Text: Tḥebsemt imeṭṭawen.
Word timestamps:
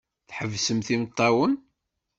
Tḥebsemt 0.29 0.87
imeṭṭawen. 0.95 1.53